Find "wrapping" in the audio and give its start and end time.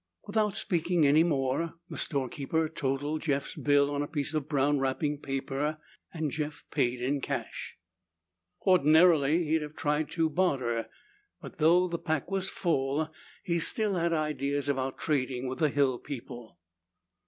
4.79-5.19